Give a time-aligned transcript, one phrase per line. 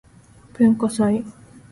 [0.57, 1.23] 文化祭